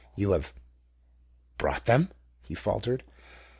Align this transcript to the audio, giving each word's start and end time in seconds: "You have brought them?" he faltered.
"You 0.15 0.31
have 0.31 0.51
brought 1.59 1.85
them?" 1.85 2.09
he 2.41 2.55
faltered. 2.55 3.03